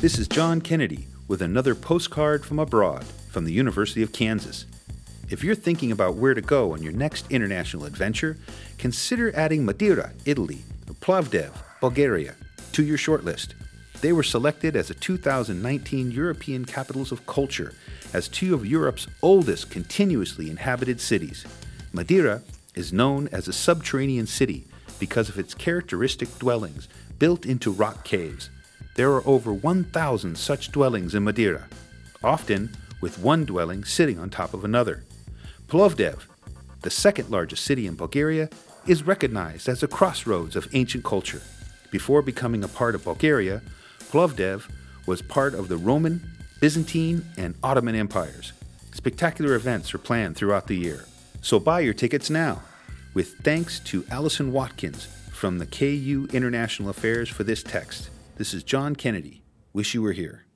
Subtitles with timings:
[0.00, 4.64] This is John Kennedy with another postcard from abroad from the University of Kansas.
[5.28, 8.38] If you're thinking about where to go on your next international adventure,
[8.78, 10.60] consider adding Matera, Italy,
[11.02, 11.50] Plovdiv,
[11.82, 12.34] Bulgaria,
[12.72, 13.52] to your shortlist.
[14.00, 17.74] They were selected as the 2019 European Capitals of Culture
[18.14, 21.44] as two of Europe's oldest continuously inhabited cities.
[21.92, 22.40] Matera
[22.74, 24.64] is known as a subterranean city
[24.98, 26.88] because of its characteristic dwellings
[27.18, 28.48] built into rock caves.
[28.96, 31.64] There are over 1,000 such dwellings in Matera,
[32.22, 35.04] often with one dwelling sitting on top of another.
[35.68, 36.22] Plovdiv,
[36.82, 38.48] the second largest city in Bulgaria,
[38.86, 41.42] is recognized as a crossroads of ancient culture.
[41.90, 43.62] Before becoming a part of Bulgaria,
[44.10, 44.68] Plovdiv
[45.06, 46.22] was part of the Roman,
[46.60, 48.52] Byzantine, and Ottoman empires.
[48.92, 51.04] Spectacular events are planned throughout the year.
[51.42, 52.62] So buy your tickets now.
[53.14, 58.10] With thanks to Alison Watkins from the KU International Affairs for this text.
[58.40, 59.42] This is John Kennedy.
[59.74, 60.46] Wish you were here.